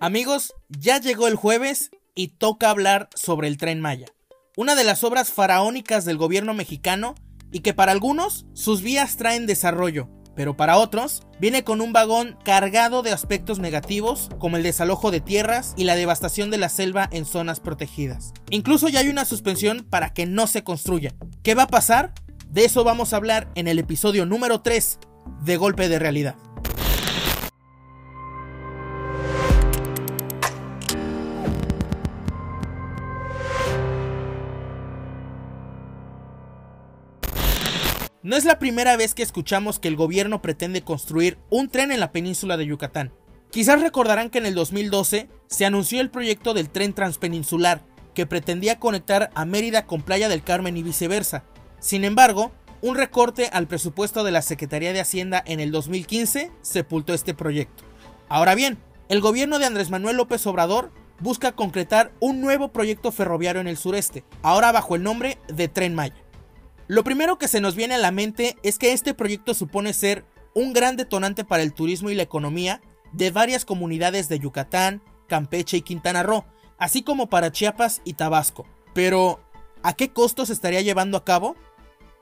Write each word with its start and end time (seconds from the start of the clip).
Amigos, 0.00 0.54
ya 0.68 1.00
llegó 1.00 1.26
el 1.26 1.34
jueves 1.34 1.90
y 2.14 2.28
toca 2.28 2.70
hablar 2.70 3.08
sobre 3.16 3.48
el 3.48 3.56
tren 3.56 3.80
Maya, 3.80 4.06
una 4.56 4.76
de 4.76 4.84
las 4.84 5.02
obras 5.02 5.32
faraónicas 5.32 6.04
del 6.04 6.16
gobierno 6.16 6.54
mexicano 6.54 7.16
y 7.50 7.60
que 7.60 7.74
para 7.74 7.90
algunos 7.90 8.46
sus 8.52 8.82
vías 8.82 9.16
traen 9.16 9.46
desarrollo, 9.46 10.08
pero 10.36 10.56
para 10.56 10.78
otros 10.78 11.22
viene 11.40 11.64
con 11.64 11.80
un 11.80 11.92
vagón 11.92 12.38
cargado 12.44 13.02
de 13.02 13.10
aspectos 13.10 13.58
negativos 13.58 14.28
como 14.38 14.56
el 14.56 14.62
desalojo 14.62 15.10
de 15.10 15.20
tierras 15.20 15.74
y 15.76 15.82
la 15.82 15.96
devastación 15.96 16.52
de 16.52 16.58
la 16.58 16.68
selva 16.68 17.08
en 17.10 17.24
zonas 17.24 17.58
protegidas. 17.58 18.32
Incluso 18.50 18.88
ya 18.88 19.00
hay 19.00 19.08
una 19.08 19.24
suspensión 19.24 19.84
para 19.90 20.14
que 20.14 20.26
no 20.26 20.46
se 20.46 20.62
construya. 20.62 21.12
¿Qué 21.42 21.56
va 21.56 21.64
a 21.64 21.68
pasar? 21.68 22.14
De 22.48 22.64
eso 22.64 22.84
vamos 22.84 23.12
a 23.12 23.16
hablar 23.16 23.50
en 23.56 23.66
el 23.66 23.80
episodio 23.80 24.26
número 24.26 24.60
3 24.60 25.00
de 25.44 25.56
Golpe 25.56 25.88
de 25.88 25.98
Realidad. 25.98 26.36
No 38.28 38.36
es 38.36 38.44
la 38.44 38.58
primera 38.58 38.94
vez 38.98 39.14
que 39.14 39.22
escuchamos 39.22 39.78
que 39.78 39.88
el 39.88 39.96
gobierno 39.96 40.42
pretende 40.42 40.82
construir 40.82 41.38
un 41.48 41.70
tren 41.70 41.90
en 41.90 41.98
la 41.98 42.12
península 42.12 42.58
de 42.58 42.66
Yucatán. 42.66 43.10
Quizás 43.50 43.80
recordarán 43.80 44.28
que 44.28 44.36
en 44.36 44.44
el 44.44 44.54
2012 44.54 45.30
se 45.46 45.64
anunció 45.64 46.02
el 46.02 46.10
proyecto 46.10 46.52
del 46.52 46.68
tren 46.68 46.92
transpeninsular, 46.92 47.80
que 48.12 48.26
pretendía 48.26 48.78
conectar 48.78 49.30
a 49.34 49.46
Mérida 49.46 49.86
con 49.86 50.02
Playa 50.02 50.28
del 50.28 50.42
Carmen 50.42 50.76
y 50.76 50.82
viceversa. 50.82 51.44
Sin 51.80 52.04
embargo, 52.04 52.52
un 52.82 52.96
recorte 52.96 53.48
al 53.50 53.66
presupuesto 53.66 54.22
de 54.24 54.30
la 54.30 54.42
Secretaría 54.42 54.92
de 54.92 55.00
Hacienda 55.00 55.42
en 55.46 55.58
el 55.58 55.70
2015 55.70 56.52
sepultó 56.60 57.14
este 57.14 57.32
proyecto. 57.32 57.84
Ahora 58.28 58.54
bien, 58.54 58.76
el 59.08 59.22
gobierno 59.22 59.58
de 59.58 59.64
Andrés 59.64 59.88
Manuel 59.88 60.18
López 60.18 60.46
Obrador 60.46 60.92
busca 61.18 61.52
concretar 61.52 62.12
un 62.20 62.42
nuevo 62.42 62.72
proyecto 62.72 63.10
ferroviario 63.10 63.62
en 63.62 63.68
el 63.68 63.78
sureste, 63.78 64.22
ahora 64.42 64.70
bajo 64.70 64.96
el 64.96 65.02
nombre 65.02 65.38
de 65.48 65.68
Tren 65.68 65.94
Maya. 65.94 66.27
Lo 66.88 67.04
primero 67.04 67.36
que 67.36 67.48
se 67.48 67.60
nos 67.60 67.74
viene 67.76 67.96
a 67.96 67.98
la 67.98 68.10
mente 68.10 68.56
es 68.62 68.78
que 68.78 68.94
este 68.94 69.12
proyecto 69.12 69.52
supone 69.52 69.92
ser 69.92 70.24
un 70.54 70.72
gran 70.72 70.96
detonante 70.96 71.44
para 71.44 71.62
el 71.62 71.74
turismo 71.74 72.08
y 72.08 72.14
la 72.14 72.22
economía 72.22 72.80
de 73.12 73.30
varias 73.30 73.66
comunidades 73.66 74.30
de 74.30 74.38
Yucatán, 74.38 75.02
Campeche 75.28 75.76
y 75.76 75.82
Quintana 75.82 76.22
Roo, 76.22 76.46
así 76.78 77.02
como 77.02 77.28
para 77.28 77.52
Chiapas 77.52 78.00
y 78.04 78.14
Tabasco. 78.14 78.66
Pero, 78.94 79.38
¿a 79.82 79.92
qué 79.92 80.14
costo 80.14 80.46
se 80.46 80.54
estaría 80.54 80.80
llevando 80.80 81.18
a 81.18 81.26
cabo? 81.26 81.56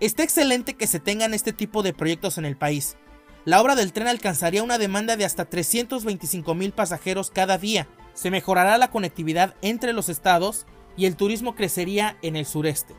Está 0.00 0.24
excelente 0.24 0.74
que 0.74 0.88
se 0.88 0.98
tengan 0.98 1.34
este 1.34 1.52
tipo 1.52 1.84
de 1.84 1.94
proyectos 1.94 2.36
en 2.36 2.44
el 2.44 2.56
país. 2.56 2.96
La 3.44 3.60
obra 3.62 3.76
del 3.76 3.92
tren 3.92 4.08
alcanzaría 4.08 4.64
una 4.64 4.78
demanda 4.78 5.16
de 5.16 5.24
hasta 5.24 5.44
325 5.44 6.56
mil 6.56 6.72
pasajeros 6.72 7.30
cada 7.30 7.58
día. 7.58 7.86
Se 8.12 8.32
mejorará 8.32 8.76
la 8.76 8.90
conectividad 8.90 9.54
entre 9.62 9.92
los 9.92 10.08
estados 10.08 10.66
y 10.96 11.06
el 11.06 11.14
turismo 11.14 11.54
crecería 11.54 12.18
en 12.22 12.34
el 12.34 12.44
sureste. 12.44 12.96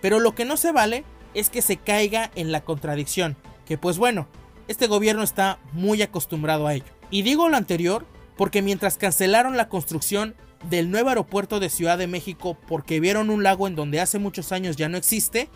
Pero 0.00 0.20
lo 0.20 0.34
que 0.34 0.44
no 0.44 0.56
se 0.56 0.72
vale 0.72 1.04
es 1.34 1.50
que 1.50 1.62
se 1.62 1.76
caiga 1.76 2.30
en 2.34 2.52
la 2.52 2.62
contradicción, 2.62 3.36
que 3.66 3.78
pues 3.78 3.98
bueno, 3.98 4.28
este 4.68 4.86
gobierno 4.86 5.22
está 5.22 5.58
muy 5.72 6.02
acostumbrado 6.02 6.66
a 6.66 6.74
ello. 6.74 6.84
Y 7.10 7.22
digo 7.22 7.48
lo 7.48 7.56
anterior 7.56 8.06
porque 8.36 8.62
mientras 8.62 8.98
cancelaron 8.98 9.56
la 9.56 9.68
construcción 9.68 10.34
del 10.68 10.90
nuevo 10.90 11.08
aeropuerto 11.08 11.60
de 11.60 11.70
Ciudad 11.70 11.98
de 11.98 12.06
México 12.06 12.56
porque 12.66 13.00
vieron 13.00 13.30
un 13.30 13.42
lago 13.42 13.66
en 13.66 13.76
donde 13.76 14.00
hace 14.00 14.18
muchos 14.18 14.52
años 14.52 14.76
ya 14.76 14.88
no 14.88 14.96
existe, 14.96 15.48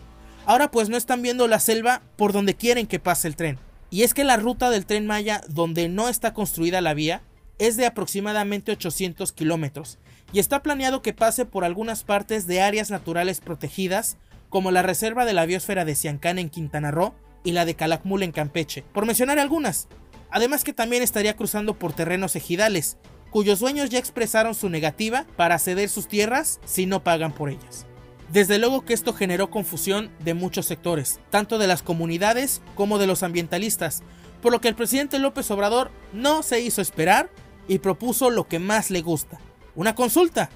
ahora 0.45 0.71
pues 0.71 0.89
no 0.89 0.97
están 0.97 1.21
viendo 1.21 1.47
la 1.47 1.59
selva 1.59 2.01
por 2.17 2.33
donde 2.33 2.55
quieren 2.55 2.87
que 2.87 2.99
pase 2.99 3.27
el 3.27 3.35
tren. 3.35 3.59
Y 3.89 4.01
es 4.03 4.13
que 4.13 4.23
la 4.23 4.37
ruta 4.37 4.69
del 4.69 4.85
tren 4.85 5.05
Maya 5.05 5.41
donde 5.47 5.87
no 5.87 6.09
está 6.09 6.33
construida 6.33 6.81
la 6.81 6.93
vía 6.93 7.21
es 7.59 7.77
de 7.77 7.85
aproximadamente 7.85 8.71
800 8.71 9.31
kilómetros 9.31 9.99
y 10.31 10.39
está 10.39 10.63
planeado 10.63 11.01
que 11.01 11.13
pase 11.13 11.45
por 11.45 11.63
algunas 11.63 12.03
partes 12.03 12.47
de 12.47 12.61
áreas 12.61 12.89
naturales 12.89 13.39
protegidas 13.39 14.17
como 14.53 14.69
la 14.69 14.83
reserva 14.83 15.25
de 15.25 15.33
la 15.33 15.47
biosfera 15.47 15.83
de 15.83 15.95
Siancán 15.95 16.37
en 16.37 16.51
Quintana 16.51 16.91
Roo 16.91 17.15
y 17.43 17.53
la 17.53 17.65
de 17.65 17.73
Calakmul 17.73 18.21
en 18.21 18.31
Campeche, 18.31 18.83
por 18.93 19.07
mencionar 19.07 19.39
algunas. 19.39 19.87
Además 20.29 20.63
que 20.63 20.73
también 20.73 21.01
estaría 21.01 21.35
cruzando 21.35 21.73
por 21.73 21.93
terrenos 21.93 22.35
ejidales, 22.35 22.97
cuyos 23.31 23.59
dueños 23.59 23.89
ya 23.89 23.97
expresaron 23.97 24.53
su 24.53 24.69
negativa 24.69 25.25
para 25.37 25.57
ceder 25.57 25.89
sus 25.89 26.07
tierras 26.07 26.59
si 26.65 26.85
no 26.85 27.03
pagan 27.03 27.31
por 27.31 27.49
ellas. 27.49 27.87
Desde 28.31 28.59
luego 28.59 28.85
que 28.85 28.93
esto 28.93 29.11
generó 29.13 29.49
confusión 29.49 30.11
de 30.19 30.35
muchos 30.35 30.67
sectores, 30.67 31.19
tanto 31.31 31.57
de 31.57 31.65
las 31.65 31.81
comunidades 31.81 32.61
como 32.75 32.99
de 32.99 33.07
los 33.07 33.23
ambientalistas, 33.23 34.03
por 34.39 34.51
lo 34.51 34.61
que 34.61 34.67
el 34.67 34.75
presidente 34.75 35.17
López 35.17 35.49
Obrador 35.49 35.89
no 36.13 36.43
se 36.43 36.61
hizo 36.61 36.79
esperar 36.79 37.31
y 37.67 37.79
propuso 37.79 38.29
lo 38.29 38.47
que 38.47 38.59
más 38.59 38.91
le 38.91 39.01
gusta, 39.01 39.39
una 39.73 39.95
consulta. 39.95 40.51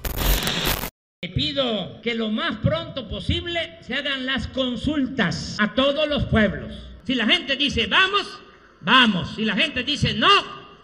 Le 1.24 1.30
pido 1.30 2.00
que 2.04 2.14
lo 2.14 2.30
más 2.30 2.58
pronto 2.58 3.10
posible 3.10 3.80
se 3.82 3.96
hagan 3.96 4.28
las 4.28 4.46
consultas 4.50 5.58
a 5.60 5.74
todos 5.74 6.08
los 6.08 6.26
pueblos. 6.26 6.72
Si 7.06 7.16
la 7.16 7.26
gente 7.26 7.56
dice 7.56 7.88
vamos, 7.88 8.40
vamos. 8.82 9.34
Si 9.36 9.44
la 9.44 9.56
gente 9.56 9.82
dice 9.82 10.14
no, 10.14 10.30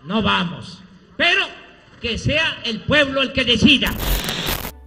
no 0.06 0.24
vamos. 0.24 0.82
Pero 1.18 1.46
que 2.02 2.18
sea 2.18 2.64
el 2.66 2.82
pueblo 2.82 3.22
el 3.22 3.32
que 3.32 3.46
decida. 3.46 3.94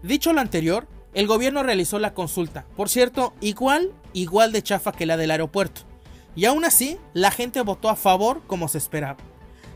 Dicho 0.03 0.33
lo 0.33 0.41
anterior, 0.41 0.89
el 1.15 1.29
gobierno 1.29 1.63
realizó 1.63 2.01
la 2.01 2.13
consulta. 2.13 2.67
Por 2.75 2.89
cierto, 2.89 3.33
igual, 3.41 3.93
igual 4.15 4.51
de 4.51 4.65
chafa 4.65 4.91
que 4.91 5.07
la 5.07 5.17
del 5.17 5.31
aeropuerto. 5.31 5.83
Y 6.35 6.47
aún 6.47 6.65
así, 6.65 6.99
la 7.15 7.31
gente 7.31 7.61
votó 7.61 7.89
a 7.89 7.95
favor 7.95 8.43
como 8.49 8.67
se 8.67 8.79
esperaba. 8.79 9.19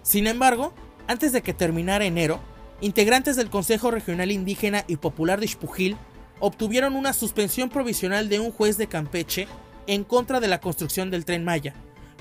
Sin 0.02 0.26
embargo, 0.26 0.74
antes 1.06 1.30
de 1.32 1.42
que 1.42 1.54
terminara 1.54 2.04
enero, 2.06 2.40
integrantes 2.80 3.36
del 3.36 3.50
Consejo 3.50 3.90
Regional 3.90 4.30
Indígena 4.30 4.84
y 4.86 4.96
Popular 4.96 5.40
de 5.40 5.48
Xpujil 5.48 5.96
obtuvieron 6.38 6.96
una 6.96 7.12
suspensión 7.12 7.68
provisional 7.68 8.28
de 8.28 8.40
un 8.40 8.50
juez 8.50 8.76
de 8.78 8.88
Campeche 8.88 9.46
en 9.86 10.04
contra 10.04 10.40
de 10.40 10.48
la 10.48 10.60
construcción 10.60 11.10
del 11.10 11.24
tren 11.24 11.44
Maya, 11.44 11.74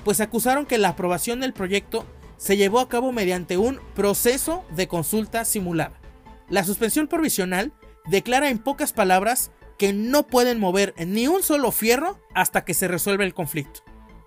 pues 0.04 0.20
acusaron 0.20 0.66
que 0.66 0.78
la 0.78 0.90
aprobación 0.90 1.40
del 1.40 1.52
proyecto 1.52 2.06
se 2.36 2.56
llevó 2.56 2.80
a 2.80 2.88
cabo 2.88 3.12
mediante 3.12 3.58
un 3.58 3.80
proceso 3.94 4.64
de 4.74 4.88
consulta 4.88 5.44
simulada. 5.44 6.00
La 6.48 6.64
suspensión 6.64 7.06
provisional 7.06 7.72
declara 8.06 8.50
en 8.50 8.58
pocas 8.58 8.92
palabras 8.92 9.50
que 9.78 9.92
no 9.92 10.26
pueden 10.26 10.58
mover 10.58 10.94
ni 10.98 11.26
un 11.26 11.42
solo 11.42 11.70
fierro 11.70 12.18
hasta 12.34 12.64
que 12.64 12.74
se 12.74 12.88
resuelva 12.88 13.24
el 13.24 13.34
conflicto. 13.34 13.80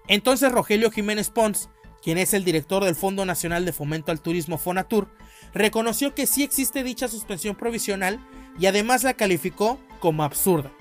Entonces 0.08 0.52
Rogelio 0.52 0.90
Jiménez 0.90 1.30
Pons, 1.30 1.70
quien 2.02 2.18
es 2.18 2.34
el 2.34 2.44
director 2.44 2.84
del 2.84 2.96
Fondo 2.96 3.26
Nacional 3.26 3.66
de 3.66 3.74
Fomento 3.74 4.12
al 4.12 4.22
Turismo 4.22 4.58
Fonatur, 4.58 5.10
reconoció 5.54 6.16
que 6.16 6.28
sí 6.28 6.44
existe 6.44 6.84
dicha 6.84 7.08
suspensión 7.08 7.56
provisional 7.56 8.20
y 8.60 8.66
además 8.66 9.04
la 9.04 9.14
calificó 9.14 9.80
como 10.00 10.24
absurda. 10.24 10.72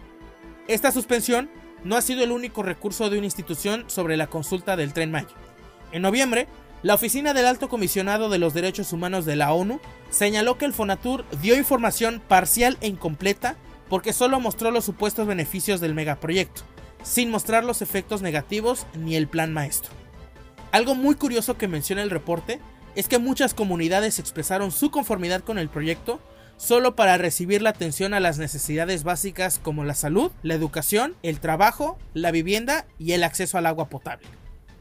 Esta 0.68 0.92
suspensión 0.92 1.50
no 1.84 1.96
ha 1.96 2.02
sido 2.02 2.22
el 2.22 2.32
único 2.32 2.62
recurso 2.62 3.10
de 3.10 3.18
una 3.18 3.26
institución 3.26 3.84
sobre 3.88 4.16
la 4.16 4.28
consulta 4.28 4.76
del 4.76 4.92
tren 4.92 5.10
Maya. 5.10 5.34
En 5.90 6.02
noviembre, 6.02 6.46
la 6.82 6.94
Oficina 6.94 7.34
del 7.34 7.46
Alto 7.46 7.68
Comisionado 7.68 8.28
de 8.28 8.38
los 8.38 8.54
Derechos 8.54 8.92
Humanos 8.92 9.24
de 9.24 9.36
la 9.36 9.52
ONU 9.52 9.80
señaló 10.10 10.58
que 10.58 10.64
el 10.64 10.72
Fonatur 10.72 11.24
dio 11.40 11.56
información 11.56 12.20
parcial 12.26 12.76
e 12.80 12.88
incompleta 12.88 13.56
porque 13.88 14.12
solo 14.12 14.40
mostró 14.40 14.70
los 14.70 14.84
supuestos 14.84 15.26
beneficios 15.26 15.80
del 15.80 15.94
megaproyecto, 15.94 16.62
sin 17.02 17.30
mostrar 17.30 17.62
los 17.64 17.82
efectos 17.82 18.22
negativos 18.22 18.86
ni 18.94 19.16
el 19.16 19.28
plan 19.28 19.52
maestro. 19.52 19.92
Algo 20.72 20.94
muy 20.94 21.14
curioso 21.14 21.58
que 21.58 21.68
menciona 21.68 22.02
el 22.02 22.10
reporte 22.10 22.58
es 22.94 23.08
que 23.08 23.18
muchas 23.18 23.54
comunidades 23.54 24.18
expresaron 24.18 24.70
su 24.70 24.90
conformidad 24.90 25.42
con 25.42 25.58
el 25.58 25.68
proyecto 25.68 26.20
solo 26.56 26.94
para 26.94 27.18
recibir 27.18 27.62
la 27.62 27.70
atención 27.70 28.14
a 28.14 28.20
las 28.20 28.38
necesidades 28.38 29.02
básicas 29.02 29.58
como 29.58 29.84
la 29.84 29.94
salud, 29.94 30.30
la 30.42 30.54
educación, 30.54 31.16
el 31.22 31.40
trabajo, 31.40 31.98
la 32.14 32.30
vivienda 32.30 32.86
y 32.98 33.12
el 33.12 33.24
acceso 33.24 33.58
al 33.58 33.66
agua 33.66 33.88
potable. 33.88 34.28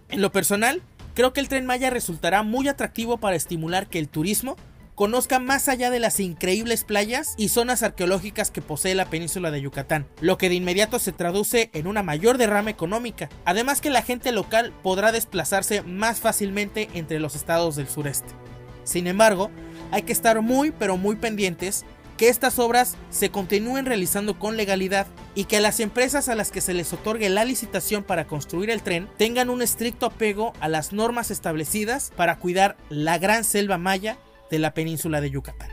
En 0.09 0.21
lo 0.21 0.31
personal, 0.31 0.81
creo 1.16 1.33
que 1.33 1.39
el 1.39 1.47
tren 1.47 1.66
Maya 1.66 1.89
resultará 1.89 2.44
muy 2.44 2.67
atractivo 2.67 3.17
para 3.17 3.35
estimular 3.35 3.88
que 3.88 3.97
el 3.97 4.09
turismo 4.09 4.57
conozca 5.01 5.39
más 5.39 5.68
allá 5.68 5.89
de 5.89 6.00
las 6.00 6.19
increíbles 6.19 6.83
playas 6.83 7.33
y 7.36 7.50
zonas 7.50 7.81
arqueológicas 7.81 8.51
que 8.51 8.62
posee 8.62 8.94
la 8.94 9.09
península 9.09 9.50
de 9.50 9.59
Yucatán, 9.59 10.06
lo 10.19 10.38
que 10.38 10.48
de 10.48 10.53
inmediato 10.53 11.00
se 11.00 11.12
traduce 11.12 11.71
en 11.74 11.88
una 11.88 12.03
mayor 12.03 12.38
derrama 12.38 12.69
económica, 12.69 13.27
además 13.44 13.81
que 13.81 13.89
la 13.89 14.03
gente 14.03 14.31
local 14.31 14.71
podrá 14.83 15.12
desplazarse 15.12 15.81
más 15.81 16.19
fácilmente 16.19 16.88
entre 16.94 17.19
los 17.19 17.33
estados 17.33 17.75
del 17.75 17.88
sureste. 17.88 18.30
Sin 18.83 19.07
embargo, 19.07 19.50
hay 19.89 20.03
que 20.03 20.13
estar 20.13 20.39
muy 20.44 20.69
pero 20.69 20.98
muy 20.98 21.15
pendientes 21.15 21.83
que 22.15 22.30
estas 22.30 22.59
obras 22.59 22.95
se 23.09 23.31
continúen 23.31 23.88
realizando 23.88 24.38
con 24.38 24.56
legalidad 24.56 25.07
y 25.33 25.45
que 25.45 25.62
las 25.62 25.80
empresas 25.80 26.30
a 26.30 26.36
las 26.36 26.51
que 26.51 26.62
se 26.62 26.75
les 26.75 26.94
otorgue 26.94 27.27
la 27.30 27.44
licitación 27.44 28.03
para 28.03 28.27
construir 28.27 28.69
el 28.69 28.83
tren 28.83 29.09
tengan 29.18 29.50
un 29.50 29.63
estricto 29.63 30.06
apego 30.06 30.53
a 30.59 30.68
las 30.68 30.94
normas 30.94 31.31
establecidas 31.31 32.12
para 32.15 32.38
cuidar 32.38 32.77
la 32.89 33.18
gran 33.18 33.44
selva 33.44 33.80
maya 33.80 34.19
de 34.51 34.59
la 34.59 34.75
península 34.75 35.21
de 35.21 35.31
Yucatán. 35.31 35.69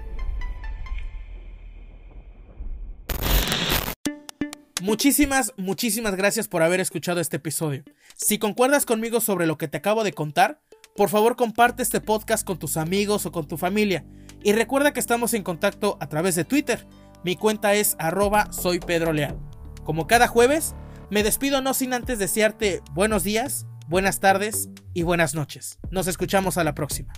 Muchísimas, 4.80 5.52
muchísimas 5.56 6.14
gracias 6.14 6.46
por 6.46 6.62
haber 6.62 6.80
escuchado 6.80 7.20
este 7.20 7.36
episodio. 7.36 7.82
Si 8.16 8.38
concuerdas 8.38 8.86
conmigo 8.86 9.20
sobre 9.20 9.46
lo 9.46 9.58
que 9.58 9.68
te 9.68 9.76
acabo 9.76 10.04
de 10.04 10.12
contar, 10.12 10.60
por 10.96 11.10
favor 11.10 11.36
comparte 11.36 11.82
este 11.82 12.00
podcast 12.00 12.46
con 12.46 12.58
tus 12.58 12.76
amigos 12.76 13.26
o 13.26 13.30
con 13.30 13.46
tu 13.46 13.56
familia 13.56 14.04
Y 14.42 14.52
recuerda 14.52 14.92
que 14.92 15.00
estamos 15.00 15.34
en 15.34 15.42
contacto 15.42 15.98
a 16.00 16.08
través 16.08 16.36
de 16.36 16.44
Twitter. 16.44 16.86
Mi 17.24 17.36
cuenta 17.36 17.74
es 17.74 17.96
arroba 17.98 18.52
soy 18.52 18.78
Pedro 18.78 19.12
Leal. 19.12 19.36
Como 19.84 20.06
cada 20.06 20.28
jueves, 20.28 20.74
me 21.10 21.24
despido 21.24 21.60
no 21.60 21.74
sin 21.74 21.92
antes 21.92 22.18
desearte 22.18 22.82
buenos 22.92 23.24
días, 23.24 23.66
buenas 23.88 24.20
tardes 24.20 24.68
y 24.94 25.02
buenas 25.02 25.34
noches. 25.34 25.78
Nos 25.90 26.06
escuchamos 26.06 26.56
a 26.56 26.64
la 26.64 26.74
próxima. 26.74 27.12